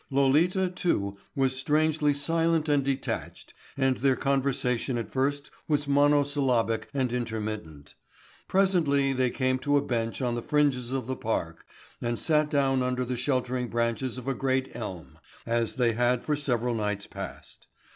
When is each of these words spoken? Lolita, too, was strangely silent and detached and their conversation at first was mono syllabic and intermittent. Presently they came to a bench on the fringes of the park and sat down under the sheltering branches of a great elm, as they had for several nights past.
Lolita, 0.09 0.67
too, 0.67 1.17
was 1.35 1.55
strangely 1.55 2.11
silent 2.11 2.67
and 2.67 2.83
detached 2.83 3.53
and 3.77 3.97
their 3.97 4.15
conversation 4.15 4.97
at 4.97 5.11
first 5.11 5.51
was 5.67 5.87
mono 5.87 6.23
syllabic 6.23 6.89
and 6.91 7.13
intermittent. 7.13 7.93
Presently 8.47 9.13
they 9.13 9.29
came 9.29 9.59
to 9.59 9.77
a 9.77 9.81
bench 9.85 10.19
on 10.19 10.33
the 10.33 10.41
fringes 10.41 10.91
of 10.91 11.05
the 11.05 11.15
park 11.15 11.67
and 12.01 12.17
sat 12.17 12.49
down 12.49 12.81
under 12.81 13.05
the 13.05 13.15
sheltering 13.15 13.67
branches 13.67 14.17
of 14.17 14.27
a 14.27 14.33
great 14.33 14.71
elm, 14.75 15.19
as 15.45 15.75
they 15.75 15.93
had 15.93 16.23
for 16.23 16.35
several 16.35 16.73
nights 16.73 17.05
past. 17.05 17.67